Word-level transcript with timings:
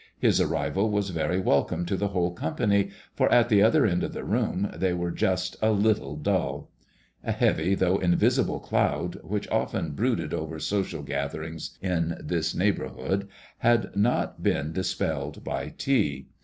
His 0.17 0.41
arrival 0.41 0.89
was 0.89 1.11
very 1.11 1.39
welcome 1.39 1.85
to 1.85 1.95
the 1.95 2.07
whole 2.07 2.31
company, 2.33 2.89
for 3.13 3.31
at 3.31 3.49
the 3.49 3.61
other 3.61 3.85
end 3.85 4.03
of 4.03 4.13
the 4.13 4.23
room 4.23 4.71
they 4.75 4.93
were 4.93 5.11
just 5.11 5.57
a 5.61 5.69
little 5.69 6.15
dull. 6.15 6.71
A 7.23 7.31
heavy 7.31 7.75
though 7.75 7.99
invisible 7.99 8.59
cloud, 8.59 9.19
which 9.23 9.47
often 9.49 9.91
brooded 9.91 10.33
over 10.33 10.57
social 10.57 11.03
gatherings 11.03 11.77
in 11.83 12.17
this 12.19 12.55
neighbourhood, 12.55 13.27
had 13.59 13.95
not 13.95 14.41
MAOBMOISELLB 14.41 14.41
IXB. 14.41 14.43
5 14.43 14.43
1 14.43 14.43
been 14.43 14.73
dispelled 14.73 15.43
by 15.43 15.69
tea. 15.77 16.29